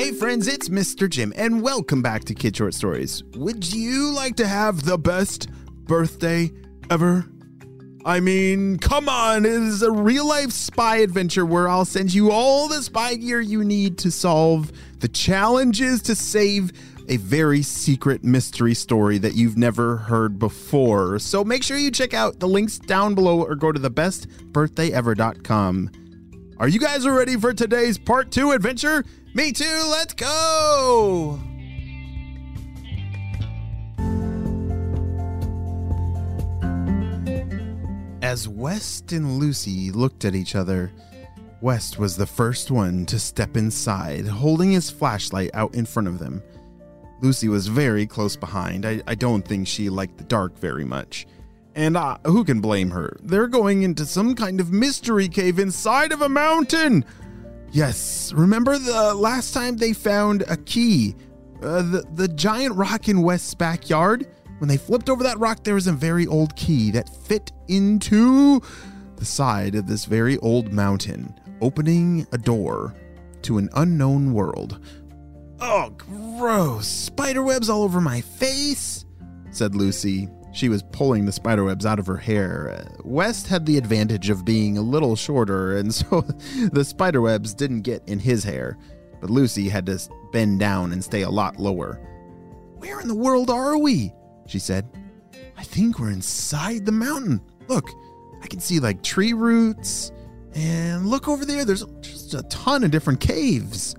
[0.00, 1.10] Hey friends, it's Mr.
[1.10, 3.22] Jim, and welcome back to Kid Short Stories.
[3.34, 5.50] Would you like to have the best
[5.84, 6.50] birthday
[6.88, 7.26] ever?
[8.06, 12.30] I mean, come on, it is a real life spy adventure where I'll send you
[12.30, 16.72] all the spy gear you need to solve the challenges to save
[17.10, 21.18] a very secret mystery story that you've never heard before.
[21.18, 25.90] So make sure you check out the links down below or go to thebestbirthdayever.com.
[26.60, 29.04] Are you guys ready for today's part two adventure?
[29.32, 31.38] Me too, let's go!
[38.22, 40.90] As West and Lucy looked at each other,
[41.60, 46.18] West was the first one to step inside, holding his flashlight out in front of
[46.18, 46.42] them.
[47.20, 48.84] Lucy was very close behind.
[48.84, 51.26] I, I don't think she liked the dark very much.
[51.74, 53.16] And uh, who can blame her?
[53.22, 57.04] They're going into some kind of mystery cave inside of a mountain.
[57.72, 61.14] Yes, remember the last time they found a key?
[61.62, 64.26] Uh, the, the giant rock in West's backyard?
[64.58, 68.60] When they flipped over that rock, there was a very old key that fit into
[69.16, 72.94] the side of this very old mountain, opening a door
[73.42, 74.84] to an unknown world.
[75.60, 76.88] Oh, gross.
[76.88, 79.04] Spiderwebs all over my face,
[79.50, 80.28] said Lucy.
[80.52, 82.86] She was pulling the spiderwebs out of her hair.
[83.04, 86.22] West had the advantage of being a little shorter, and so
[86.72, 88.76] the spiderwebs didn't get in his hair.
[89.20, 89.98] But Lucy had to
[90.32, 92.00] bend down and stay a lot lower.
[92.78, 94.12] Where in the world are we?
[94.46, 94.88] She said.
[95.56, 97.42] I think we're inside the mountain.
[97.68, 97.90] Look,
[98.42, 100.10] I can see like tree roots.
[100.54, 103.94] And look over there, there's just a ton of different caves.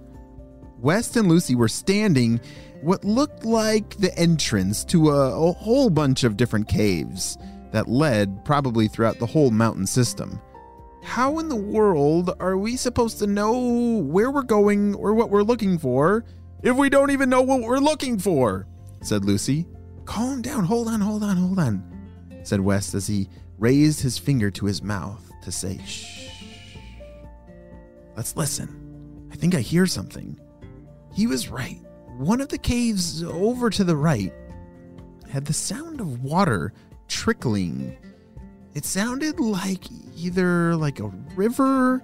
[0.81, 2.41] West and Lucy were standing
[2.81, 7.37] what looked like the entrance to a, a, whole bunch of different caves
[7.71, 10.41] that led probably throughout the whole mountain system.
[11.03, 15.43] How in the world are we supposed to know where we're going or what we're
[15.43, 16.25] looking for
[16.63, 18.67] if we don't even know what we're looking for?
[19.01, 19.67] said Lucy.
[20.05, 21.83] Calm down, hold on, hold on, hold on,
[22.43, 26.27] said West as he raised his finger to his mouth to say, shh.
[28.17, 29.29] Let's listen.
[29.31, 30.39] I think I hear something.
[31.13, 31.81] He was right.
[32.17, 34.33] One of the caves over to the right
[35.29, 36.73] had the sound of water
[37.07, 37.97] trickling.
[38.73, 39.85] It sounded like
[40.15, 42.03] either like a river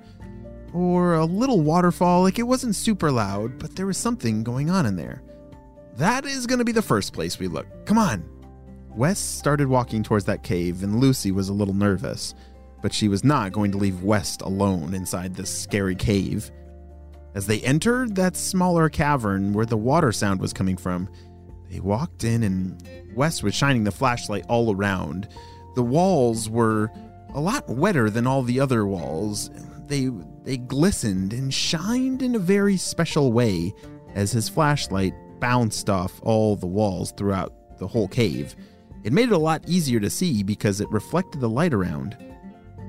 [0.74, 2.24] or a little waterfall.
[2.24, 5.22] Like it wasn't super loud, but there was something going on in there.
[5.96, 7.66] That is going to be the first place we look.
[7.86, 8.24] Come on.
[8.96, 12.34] West started walking towards that cave, and Lucy was a little nervous,
[12.82, 16.52] but she was not going to leave West alone inside this scary cave.
[17.38, 21.08] As they entered that smaller cavern where the water sound was coming from,
[21.70, 22.82] they walked in and
[23.16, 25.28] West was shining the flashlight all around.
[25.76, 26.92] The walls were
[27.36, 29.52] a lot wetter than all the other walls.
[29.86, 30.10] They
[30.46, 33.72] they glistened and shined in a very special way
[34.16, 38.56] as his flashlight bounced off all the walls throughout the whole cave.
[39.04, 42.18] It made it a lot easier to see because it reflected the light around.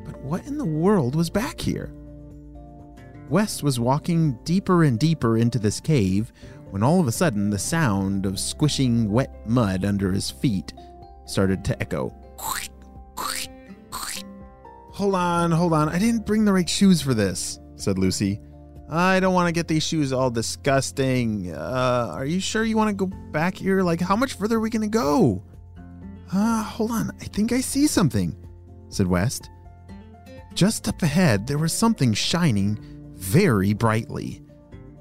[0.06, 1.92] But what in the world was back here?
[3.30, 6.32] West was walking deeper and deeper into this cave
[6.70, 10.72] when all of a sudden the sound of squishing wet mud under his feet
[11.26, 12.14] started to echo.
[14.98, 15.88] Hold on, hold on.
[15.88, 18.40] I didn't bring the right shoes for this, said Lucy.
[18.90, 21.54] I don't want to get these shoes all disgusting.
[21.54, 23.82] Uh, are you sure you want to go back here?
[23.82, 25.44] Like, how much further are we going to go?
[26.32, 27.12] Uh, hold on.
[27.20, 28.34] I think I see something,
[28.88, 29.50] said West.
[30.54, 32.78] Just up ahead, there was something shining
[33.18, 34.40] very brightly,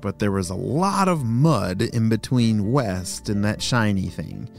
[0.02, 4.50] but there was a lot of mud in between West and that shiny thing.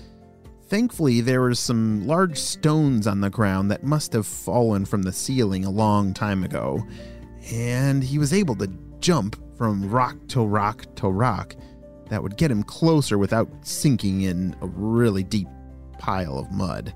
[0.68, 5.12] Thankfully, there were some large stones on the ground that must have fallen from the
[5.12, 6.86] ceiling a long time ago,
[7.50, 8.70] and he was able to
[9.00, 11.56] jump from rock to rock to rock
[12.10, 15.48] that would get him closer without sinking in a really deep
[15.98, 16.94] pile of mud.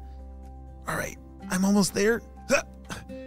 [0.86, 1.16] All right,
[1.50, 2.22] I'm almost there.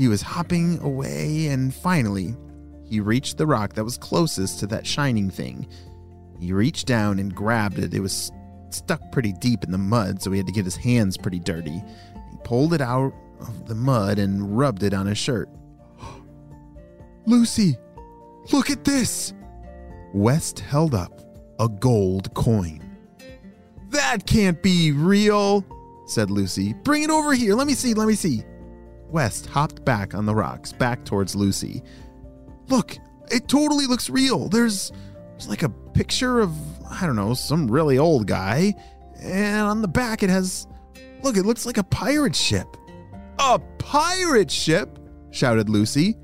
[0.00, 2.34] He was hopping away, and finally,
[2.86, 5.68] he reached the rock that was closest to that shining thing.
[6.40, 7.92] He reached down and grabbed it.
[7.92, 8.32] It was
[8.70, 11.82] stuck pretty deep in the mud, so he had to get his hands pretty dirty.
[12.30, 15.50] He pulled it out of the mud and rubbed it on his shirt.
[17.26, 17.76] Lucy,
[18.54, 19.34] look at this!
[20.14, 21.20] West held up
[21.58, 22.82] a gold coin.
[23.90, 25.62] That can't be real,
[26.06, 26.72] said Lucy.
[26.84, 27.54] Bring it over here.
[27.54, 27.92] Let me see.
[27.92, 28.44] Let me see.
[29.10, 31.82] West hopped back on the rocks, back towards Lucy.
[32.68, 32.96] Look,
[33.30, 34.48] it totally looks real.
[34.48, 34.92] There's,
[35.32, 36.54] there's like a picture of,
[36.90, 38.74] I don't know, some really old guy.
[39.20, 40.66] And on the back, it has,
[41.22, 42.76] look, it looks like a pirate ship.
[43.38, 44.98] A pirate ship?
[45.30, 46.16] shouted Lucy.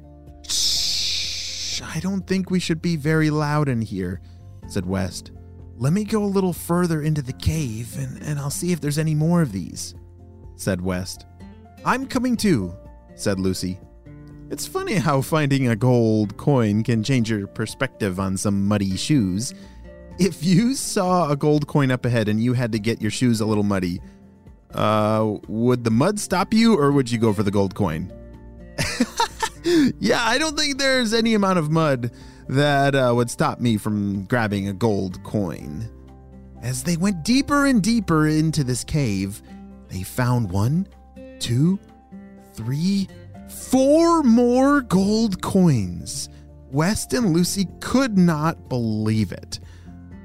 [0.48, 4.20] Shh, I don't think we should be very loud in here,
[4.66, 5.32] said West.
[5.78, 8.98] Let me go a little further into the cave and, and I'll see if there's
[8.98, 9.94] any more of these,
[10.56, 11.26] said West.
[11.84, 12.74] I'm coming too,
[13.14, 13.78] said Lucy.
[14.50, 19.54] It's funny how finding a gold coin can change your perspective on some muddy shoes.
[20.18, 23.40] If you saw a gold coin up ahead and you had to get your shoes
[23.40, 24.00] a little muddy,
[24.72, 28.12] uh, would the mud stop you or would you go for the gold coin?
[29.98, 32.12] yeah, I don't think there's any amount of mud
[32.48, 35.90] that uh, would stop me from grabbing a gold coin.
[36.62, 39.42] As they went deeper and deeper into this cave,
[39.88, 40.86] they found one,
[41.40, 41.78] two,
[42.54, 43.08] three,
[43.48, 46.28] four more gold coins.
[46.70, 49.60] West and Lucy could not believe it.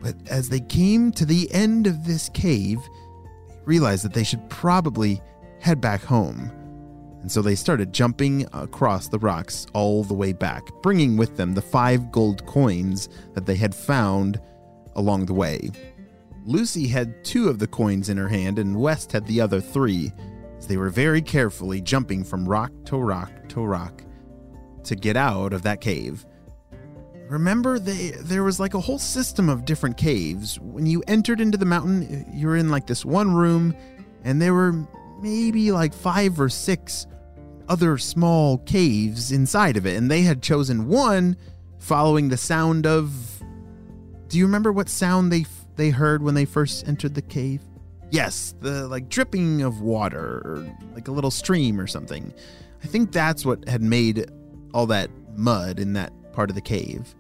[0.02, 2.80] But as they came to the end of this cave,
[3.48, 5.22] they realized that they should probably
[5.60, 6.52] head back home.
[7.22, 11.54] And so they started jumping across the rocks all the way back, bringing with them
[11.54, 14.42] the five gold coins that they had found
[14.96, 15.70] along the way.
[16.46, 20.12] Lucy had two of the coins in her hand, and West had the other three,
[20.72, 24.06] they were very carefully jumping from rock to rock to rock
[24.86, 26.26] to get out of that cave.
[27.28, 30.62] Remember, they, there was like a whole system of different caves.
[30.62, 33.76] When you entered into the mountain, you were in like this one room,
[34.24, 34.88] and there were
[35.22, 37.06] maybe like five or six
[37.68, 41.36] other small caves inside of it, and they had chosen one
[41.80, 43.44] following the sound of.
[44.30, 45.46] Do you remember what sound they
[45.76, 47.60] they heard when they first entered the cave?
[48.12, 52.34] Yes, the like dripping of water, or like a little stream or something.
[52.84, 54.30] I think that's what had made
[54.74, 57.16] all that mud in that part of the cave.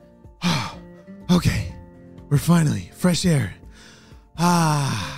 [1.31, 1.73] okay,
[2.29, 3.53] we're finally fresh air.
[4.37, 5.17] Ah.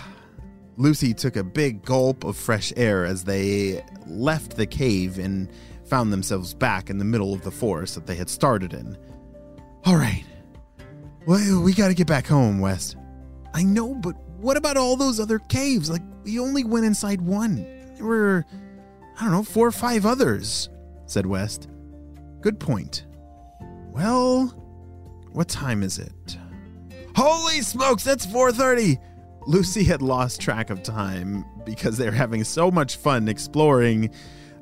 [0.78, 5.50] Lucy took a big gulp of fresh air as they left the cave and
[5.86, 8.98] found themselves back in the middle of the forest that they had started in.
[9.86, 10.24] All right.
[11.28, 12.98] Well, we got to get back home, West.
[13.54, 15.90] I know, but what about all those other caves?
[15.90, 17.66] Like, we only went inside one.
[17.96, 18.46] There were,
[19.18, 20.70] I don't know, four or five others,
[21.06, 21.70] said West.
[22.42, 23.06] Good point.
[23.92, 24.48] Well,
[25.32, 26.38] what time is it?
[27.16, 29.00] Holy smokes, that's 4:30.
[29.48, 34.10] Lucy had lost track of time because they were having so much fun exploring.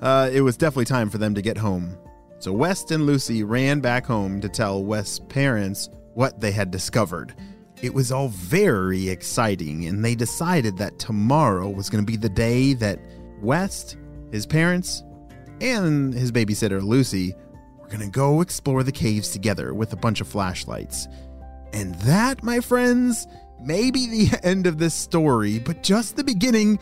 [0.01, 1.97] Uh, it was definitely time for them to get home.
[2.39, 7.33] So West and Lucy ran back home to tell West's parents what they had discovered.
[7.81, 12.29] It was all very exciting, and they decided that tomorrow was going to be the
[12.29, 12.99] day that
[13.41, 13.97] West,
[14.31, 15.03] his parents,
[15.61, 17.33] and his babysitter Lucy
[17.79, 21.07] were going to go explore the caves together with a bunch of flashlights.
[21.73, 23.25] And that, my friends,
[23.59, 26.77] may be the end of this story, but just the beginning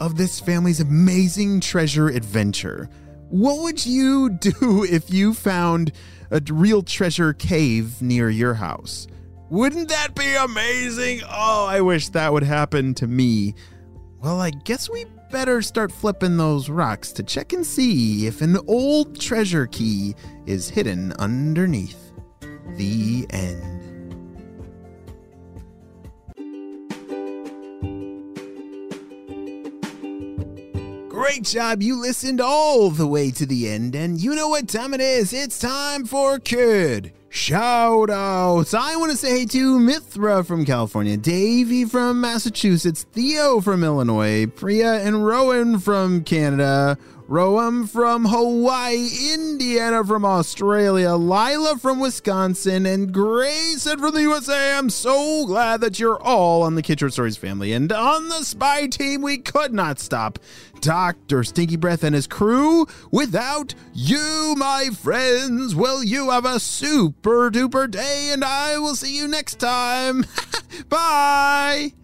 [0.00, 2.90] of this family's amazing treasure adventure.
[3.30, 5.92] What would you do if you found
[6.30, 9.06] a real treasure cave near your house?
[9.52, 11.20] Wouldn't that be amazing?
[11.28, 13.54] Oh, I wish that would happen to me.
[14.18, 18.56] Well, I guess we better start flipping those rocks to check and see if an
[18.66, 20.14] old treasure key
[20.46, 22.12] is hidden underneath.
[22.78, 23.90] The end.
[31.10, 31.82] Great job.
[31.82, 35.34] You listened all the way to the end, and you know what time it is.
[35.34, 38.74] It's time for Kid Shout outs.
[38.74, 44.46] I want to say hey to Mithra from California, Davey from Massachusetts, Theo from Illinois,
[44.48, 46.98] Priya and Rowan from Canada,
[47.32, 54.76] Roam from Hawaii, Indiana from Australia, Lila from Wisconsin, and Grayson from the USA.
[54.76, 57.72] I'm so glad that you're all on the Short Stories family.
[57.72, 60.40] And on the spy team, we could not stop
[60.82, 61.42] Dr.
[61.42, 62.86] Stinky Breath and his crew.
[63.10, 69.16] Without you, my friends, will you have a super duper day, and I will see
[69.16, 70.26] you next time.
[70.90, 71.94] Bye.